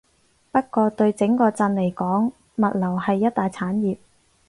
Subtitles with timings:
[0.51, 3.97] 不過對整個鎮嚟講，物流係一大產業